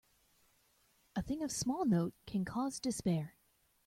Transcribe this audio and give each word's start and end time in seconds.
A 1.15 1.21
thing 1.21 1.43
of 1.43 1.51
small 1.51 1.85
note 1.85 2.15
can 2.25 2.43
cause 2.43 2.79
despair. 2.79 3.35